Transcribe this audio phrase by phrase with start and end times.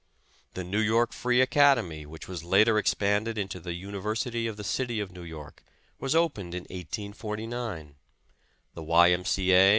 [0.55, 4.99] The New York Free Academy, which was later expanded into the University of the City
[4.99, 5.63] of New York,
[5.99, 7.97] was opened in 1849;
[8.73, 9.11] the Y.
[9.11, 9.23] M.
[9.23, 9.53] C.
[9.53, 9.69] A.